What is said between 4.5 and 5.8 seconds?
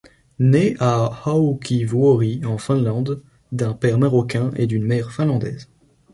et d'une mère finlandaise.